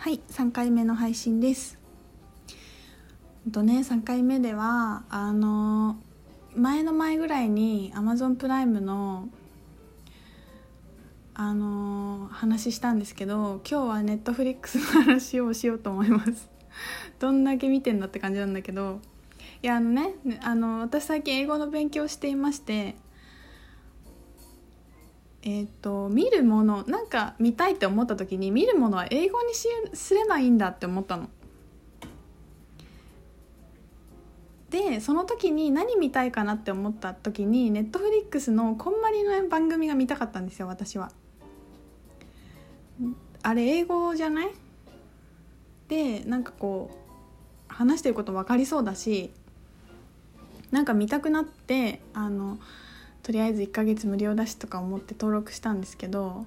[0.00, 1.76] はい3回目の配信です。
[3.50, 5.96] とね3回目ではあの
[6.54, 9.28] 前の前ぐらいに Amazon プライムの
[11.34, 16.48] あの話したんですけど今日は Netflix の話をしようと思います。
[17.18, 19.00] どんだけ見てんだって感じなんだけど。
[19.64, 22.94] いやあのねあの私最近英語の勉強をしていまして
[25.50, 31.30] えーと、見るものなんか見たいって思った時に見るものは英語にしすればいいんだって思ったの。
[34.68, 41.10] でその時に何見たいかなって思った時にネットフリックスのこんまりの番組が見たかったんですよ私は。
[43.42, 44.50] あれ英語じゃない？
[45.88, 49.30] でなんかこう話してること分かりそうだし
[50.70, 52.58] なんか見たくなってあの
[53.28, 56.46] とりあえず1ヶ月無料だしとか思って登録したんですけど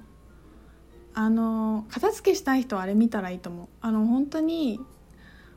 [1.13, 3.67] あの片付けしたい人はあれ見たらいいと思う。
[3.81, 4.79] あの本当に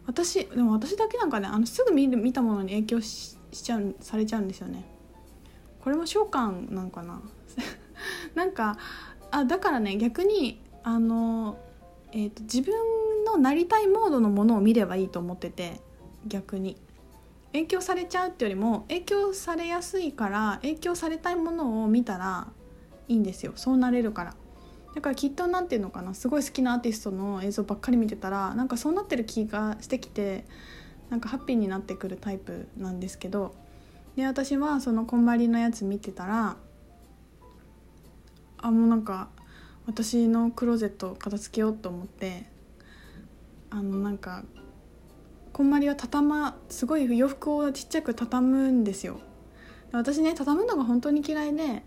[0.06, 4.84] 私でも私だけなんかねあのすぐ見る見たものに影響しちゃうされちゃうんですよね。
[5.80, 7.22] これも召喚なんかな。
[8.36, 8.76] なんか
[9.30, 11.56] あだからね逆にあの、
[12.12, 12.74] えーと自分
[13.24, 15.80] のなりたいモードのものを見ればいいと思ってて
[16.26, 16.76] 逆に。
[17.54, 22.48] 影響されちゃうってよりも影響されやすいから影響されたいものを見たら
[23.06, 23.52] いいんですよ。
[23.54, 24.34] そうなれるから。
[24.94, 30.46] だからきっと何て言うのかなすごい好きなアーティストの映像ばっかり見てたらなんかそうなってる気がしてきて
[31.10, 33.54] なんかハッピーになってくるタイプなんですけど。
[34.16, 36.56] で私はそのこんまりのやつ見てたら
[38.58, 39.28] あもうなんか
[39.86, 42.46] 私のクローゼット片付けようと思って
[43.70, 44.44] あのなんか
[45.54, 49.20] こんまりは畳ますごい洋服をちっちゃく畳むんですよ。
[49.92, 51.84] 私ね畳むのが本当に嫌いで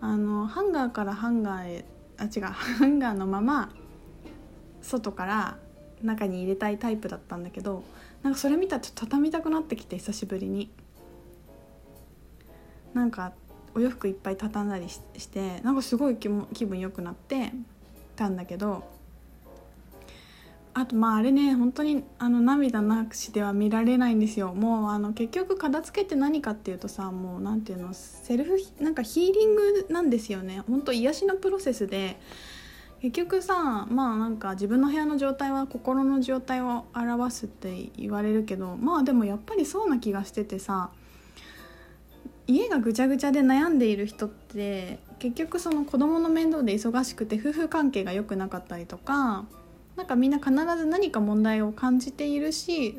[0.00, 1.84] あのハンガーからハンガーへ
[2.16, 3.74] あ違う ハンガーのまま
[4.80, 5.58] 外から
[6.02, 7.84] 中に入れたいタイプだったんだけど
[8.22, 10.70] なんかそれ見たらちょっと畳みたくなってきて久しぶりに。
[12.94, 13.34] なんか
[13.74, 17.52] お洋服いっぱい畳んだりしてなんかすごい気分良くなって
[18.16, 18.82] たんだけど
[20.72, 24.54] あとまああれね本当にあの涙なしでは見られないんですよ。
[24.54, 30.62] もうあの結局片付けって何かっていうとさもう何ていうのセルフなんかヒーリングなんですよね。
[30.68, 32.20] 本当癒しのプロセスで。
[33.00, 40.90] 結局さまあなんか自分の部屋の状態は心の状態を表すって言われるけどまあでもやっぱりそうな気がしててさ
[42.46, 49.46] 家がぐちゃぐちゃで悩んでいる人って結局その子供の面倒で忙しくて夫婦関係が良くなかったりとか
[50.00, 52.96] なんかみんな必ず何か問題を感じているし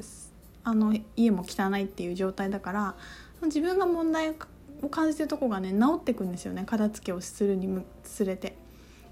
[0.63, 2.95] あの家も汚いっていう状態だから
[3.41, 4.35] 自分が問題
[4.83, 8.55] を感じてるとこがね治ってくんですよね片付けをするにつれて。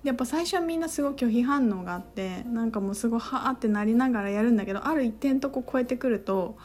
[0.04, 6.56] やっぱ最初はみんなすごい拒否反応があってなんかもうすごいはあってなりながらやるんだけどある一点とこ超えてくると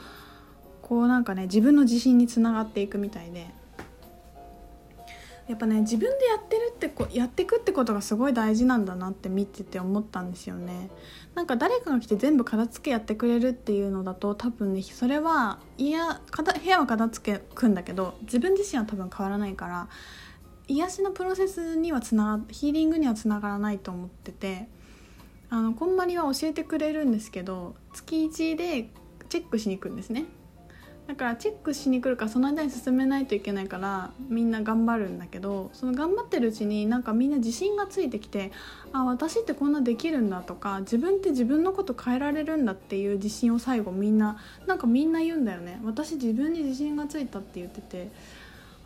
[0.83, 3.49] こうなんかね自分の自信につながっていくみたいで
[5.49, 10.89] やっぱね自分でやってるってこやってくってことがすごい大事なんだなって見てて思ったんですよね。
[11.35, 16.21] なんか誰かが来て全部片付けやってくれるっていうのだと多分ねそれはいや
[16.63, 19.89] 部屋は片付けくんだけど自分自身は多分変わらないから
[20.67, 24.69] 癒しのプロセスにはつながヒーリングにはつながらないと思ってて
[25.51, 28.89] あのこんまりは教えてくれるんですけど月1で
[29.29, 30.25] チェックしに行くんですね。
[31.07, 38.53] だからチェックしに来るからその間に進めないといけないからみんな頑張るんだけどその頑張ってるうちになんかみんな自信がついてきて
[38.93, 48.11] あ私ってこんなできるんだとか自分って自分のこと変えられるんだっていう自信を最後みんななんかみんな言うんだよね私自分に自信がついたって言ってて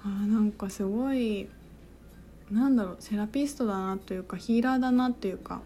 [0.04, 1.48] あなんかすごい
[2.50, 5.60] なんだろうセラピストだなというかヒーラーだなというか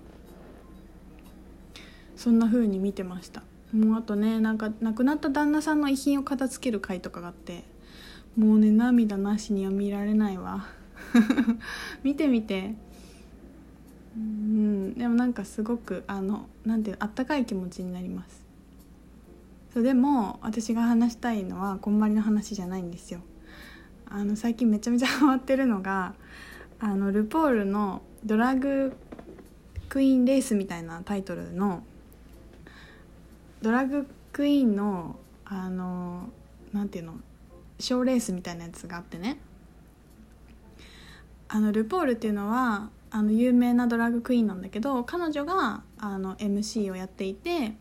[2.17, 3.43] そんな風に見てました。
[3.73, 7.65] もうあとねなんか亡くなった旦那さんの遺品を片付ける回とかがあって
[8.37, 10.67] もうね涙なしには見られないわ。
[12.03, 12.75] 見てみて。
[14.15, 18.43] うんでもなんかすごくあのなんていうあったかい気持ちになります。
[19.73, 23.21] そうでも私が話したいのはこんまりの話じゃないんですよ。
[24.07, 26.15] あの最近めちゃめちゃハマってるのが
[26.79, 28.93] あのルポールの「ドラッグ
[29.89, 31.83] クイーンレース」みたいなタイトルの
[33.63, 36.29] ドラッグクイーンのあの
[36.73, 37.15] なんていうの
[37.79, 39.39] 賞レースみたいなやつがあってね。
[41.49, 47.75] あのルポールっていうのはあの有名なドラッグクイーンなんだけど彼女があの MC をやっていて、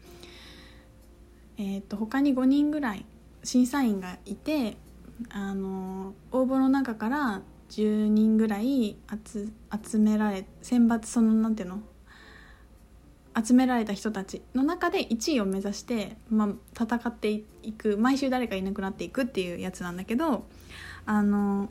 [1.57, 3.05] えーと、他に5人ぐらい
[3.43, 4.75] 審査員がいて
[5.29, 11.79] あの応募の中から10人ぐらい集められ選抜そのなんていうの
[13.35, 17.43] 集められた人たちの中で1位を目指して、まあ、戦ってい
[17.77, 20.45] く毎週誰かいなくなっていくっていうやつなんだけど
[21.05, 21.69] あの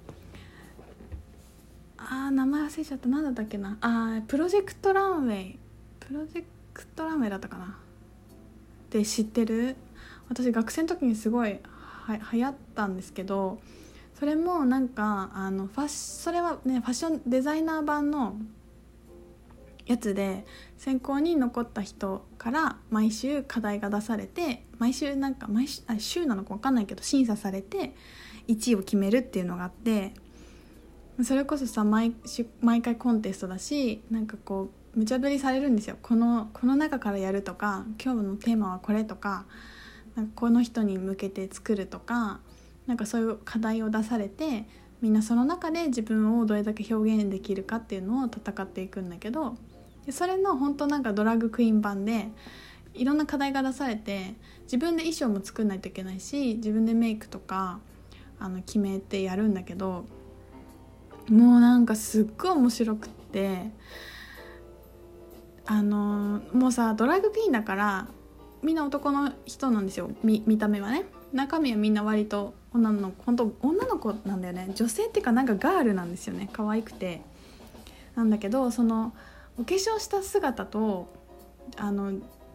[1.99, 3.09] あ名前忘れちゃった。
[3.09, 3.77] 何だったっけな。
[3.81, 5.59] あプロジェクトランウェイ。
[6.01, 7.65] プロジェクトランウェイだったかな。
[7.67, 7.69] っ
[8.89, 9.77] て知ってる？
[10.29, 13.61] 私学生の時にすごいは流行ったんですけど
[14.19, 18.37] それもなんかあのファッそれはねファッションデザイナー版の
[19.91, 20.47] やつで
[20.79, 27.97] 選考に残った人から毎週課題が出されて毎週なんか毎週あ週なのか分かんないけど審査されて
[28.47, 30.13] 1位を決めるっていうのがあって
[31.25, 35.97] それこそさ毎週毎回コンテストだしなんかこう無茶ぶりされるんですよ。
[36.01, 39.45] このこの中からやるとか今日のテーマはこれとか
[40.15, 42.39] なんかこの人に向けて作るとか
[42.87, 44.67] なんかそういう課題を出されて
[45.01, 49.57] みんなその中で自分をどれだけ表現できるかっていうのを戦っていくんだけど
[50.07, 52.29] でそれの本当なんかドラッグクイーン版で
[52.95, 57.81] いろんな課題が出されて自分で衣装も作んないといけないし自分でメイクとか
[58.39, 60.07] あの決めてやるんだけど
[61.29, 63.71] もうなんかすっごい面白くって
[65.67, 68.09] あのもうさドラッグクイーンだから
[68.63, 71.05] みんな男の人なんですよ見た目はね。
[71.33, 74.71] 中身はみんな割と女の子本当女の子なんだよね。
[74.75, 76.51] 女性っていうかなんかガールなんですよね。
[76.53, 77.23] 可愛くて。
[78.17, 79.15] なんだけどその
[79.61, 81.13] お化粧した姿と
[81.77, 82.15] あの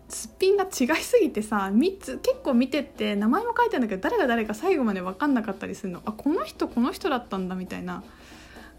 [0.10, 6.02] すっぴんが違いすぎてさ3つ結構見てって名前も書いてあるんだけど誰が誰か最後まで分かんなかったりするの。
[6.06, 8.04] あこの人この人だったんだみたいな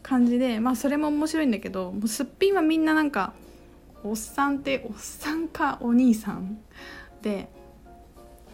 [0.02, 3.32] 感じでまあそれも面白いんだけどもうすっぴんはみんななんか
[4.02, 6.58] おっさんっておっさんかお兄さん
[7.22, 7.48] で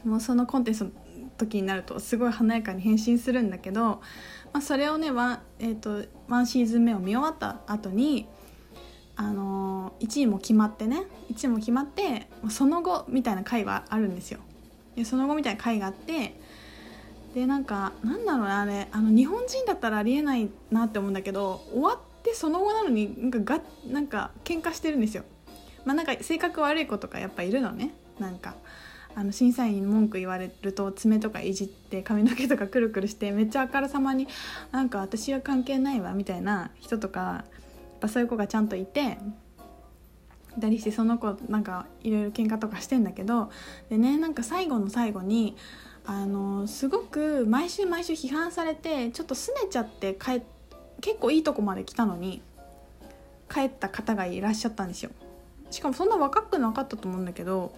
[0.04, 0.90] もうそのコンテストの
[1.38, 4.00] 時になるとすごい華やかに変身するんだけど、
[4.52, 8.28] まあ、それをねワン,、えーと、ワンシーズン目を見終わった後に
[9.16, 9.52] あの、
[10.00, 14.40] 1位も決まってね1位も決まってその後みたいな回があるんですよ。
[14.96, 16.38] でその後みたいな回があって
[17.34, 25.24] でなんかなんだろうねあれあの日本人だったらありえないなって思うんだけど終わってその後なのになんかがなんか喧嘩してるんですよ。
[25.84, 28.54] まあ、なんか性格悪い子とかやっぱいるのねなんか
[29.14, 34.28] あの審査員に文句言われると爪とかいじって髪の毛とかくるくるしてめっちゃあからさまに
[34.70, 37.44] なんか私は関係ないわみたいな人とか
[38.02, 39.18] ぱそういう子がちゃんといて
[40.60, 43.50] たりしてその子なんかいろいろ喧嘩とかしてんだけど
[43.88, 45.56] でねなんか最後の最後に
[46.04, 50.42] あのすごく毎週毎週批判されてちょっと拗ねちゃって帰
[51.00, 52.42] 結構いいとこまで来たのに
[53.48, 55.10] 帰った方がいらっしゃったんですよ。
[55.70, 57.72] しかもそんな若くなかったと思うんだけど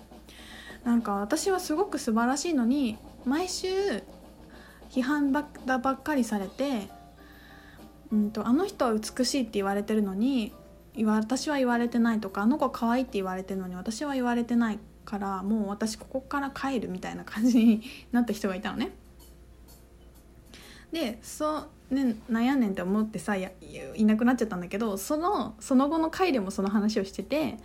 [0.85, 3.69] なんか私はすごく素晴らしいのに毎週
[4.91, 6.89] 批判だばっかりされて、
[8.13, 10.53] うんと、あの人は美しいって言われてるのに
[11.05, 18.93] 私は言われてないとかあの子可愛いって言われてるのに私は言われてないからもう私ここから帰るみたいな感じになった人がいたのね。
[20.93, 23.53] でそうね悩んねんって思ってさい
[23.97, 27.59] いなくなっちゃったんだけどそのその後の回でもその話をしてて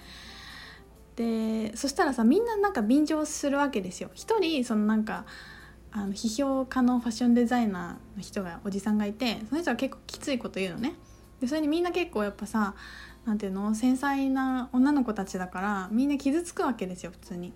[1.15, 5.25] でそしたらさみんななんか便乗するわけですよ一人そのなんか
[5.91, 10.93] あの批評家のファッションデザイナーの人がおじさんがいてその人は結構きついこと言うのね
[11.41, 12.75] でそれにみんな結構やっぱさ
[13.25, 13.75] なんていうの？
[13.75, 17.53] 繊細な女の子たちだからみんな傷つくわけですよ普通に。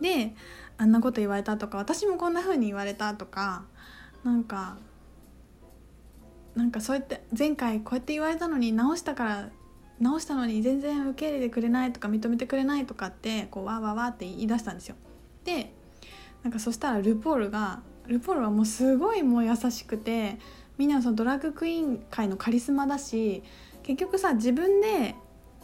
[0.00, 0.34] で
[0.76, 3.64] あんなこと言われたとか私もこんな風に言われたとか
[4.22, 4.76] なんか
[6.54, 9.48] なんかそうやって前回こうやって言われたのに直したから
[10.00, 14.96] 直したのに全然受け入れてくれないとか認めてくれないとかってこうわーわーわーって言い出したんですよ。
[15.44, 15.72] で
[16.48, 20.38] なんかそしたらルポールがルポールはもうすごいもう優しくて
[20.78, 23.42] みんなそのドラッグクイーン界のカリスマだし
[23.82, 25.14] 結局さ自分で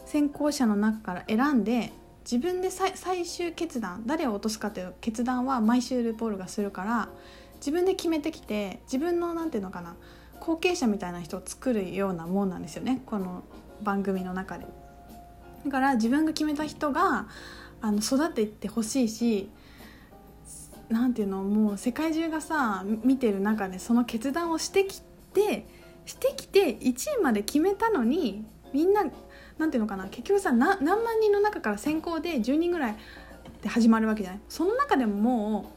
[0.05, 7.09] 選考者の中から選んで自分で最終決断誰を落とすかっていう決断は毎週ルポールがするから
[7.55, 9.95] 自分で決めてきて自分の何て言うのかな
[10.39, 13.43] 後継者みたいな人を作るようなもんなんですよねこの
[13.81, 14.67] 番組の中で。
[15.65, 17.25] だから自分が決めた人が
[17.81, 19.49] あの育っていってほしいし
[20.89, 25.01] なんていうのもう世界中がさ見てる中でその決断をしてき
[25.33, 25.65] て
[26.05, 29.03] してきて1位まで決めたのにみんな
[29.57, 32.95] なんていうのかな結局さ何万人の中から選考で10人ぐらい
[33.61, 34.41] で始まるわけじゃない。
[34.49, 35.71] その中でもも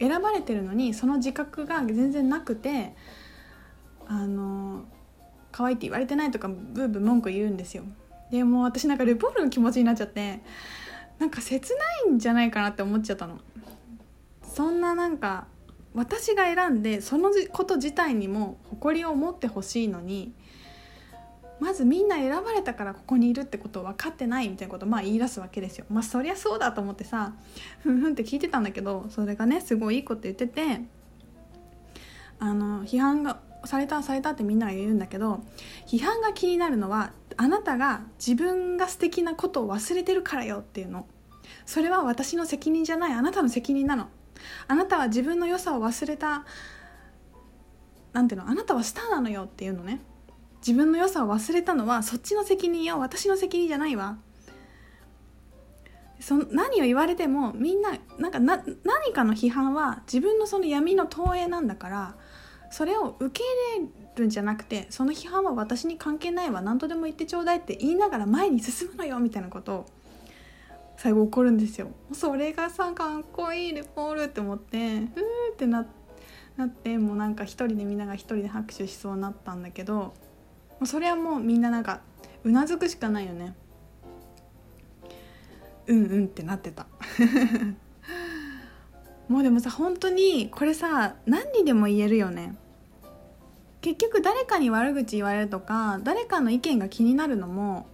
[0.00, 2.94] う選ばれてるのにその自覚が全然なくて
[4.06, 4.84] あの
[5.52, 7.84] 可愛いって言われてないとかブーブー文句言うんですよ。
[8.30, 10.40] でも私なんかルポールの気持ちになっちゃって
[11.18, 13.38] なんか切ないんじゃないかなって思っちゃったの。
[14.54, 15.48] そんななんか
[15.94, 20.32] 私が選んでそのこと自体にも誇りを持ってほしいのに
[21.58, 25.86] まずみんな選ばれたからここにいるってことを分かってないみたいなことをまあ言い出すわけですよ。
[25.88, 27.32] まあそりゃそうだと思ってさ
[27.80, 30.82] ふんふんって聞いてたんだけどそれがねすごいいいこと言ってて
[32.38, 35.42] あの批判がされたされたってみんなが言うんだけど
[35.86, 41.06] 批判が気になるのはあなたが自分が素敵なことを忘れてるからよっていうの。
[41.66, 44.08] それは私の責任じゃないあなたの責任なの。
[44.68, 46.44] あなたは自分の良さを忘れた
[48.12, 50.00] なんていうのあなたはスターなのよっていうのね。
[50.66, 54.16] 自分の良さを忘れたのはそっちの責任よ私の責任じゃないわ。
[56.20, 62.14] そ何を言われてもみんななんかな何かの批判は自分のその闇の投影なんだから
[62.70, 63.44] それを受け
[63.78, 69.86] 入れるんじゃなくてその批判は私に関係ないわ何とでも言ってちょうだいって言いながら前に進むのよみたいなことを。
[70.96, 71.90] 最後怒るんですよ。
[72.12, 75.06] それがさかっこいいルポールって思ってうー
[75.52, 75.86] ってな
[76.56, 80.14] なってもうなんか一人でみんなが一人で拍手しそうになったんだけども
[80.82, 82.00] うそれはもうみんななんか
[82.44, 83.54] うなずくしかないよね。
[85.86, 86.86] うんうんってなってた。
[89.28, 92.54] もうでもさ本当にこれさ何にでも言えるよね。
[93.80, 97.86] 結局誰かに悪口言われるとか誰かの意見が気になるのも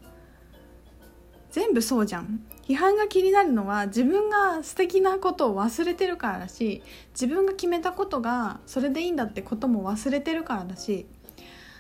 [1.50, 2.45] 全部そうじゃん。
[2.70, 6.84] 批判が気になるのは自分が素敵なことを忘れてるからだし
[7.14, 11.04] 自分が決めたことがそれでいいんだってことも忘れてるからだし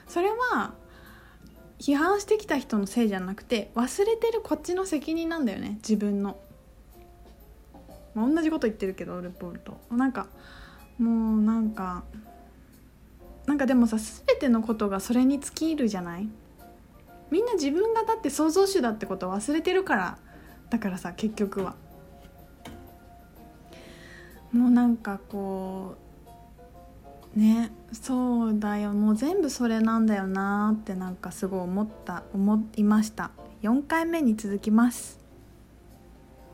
[0.08, 0.74] それは
[1.78, 6.40] 批判してきた人のせいじゃなくて忘れてるこっちの責任なんだよね自分の、
[8.16, 9.76] まあ、同じこと言ってるけどルポールと。
[9.92, 10.26] なんか
[10.98, 12.02] もうなんか
[13.46, 16.28] なんかでもさ全てのことがそれに尽きるじゃない？
[17.30, 20.18] みんな自分がだって創造主だってことを忘れてるから
[20.70, 21.74] だからさ結局は。
[24.52, 25.94] もうなんかこ
[27.36, 28.92] うねそうだよ。
[28.92, 33.30] もう全部それなんだよなってなんかすごい思った思いました。
[33.62, 35.19] 4回目に続きます。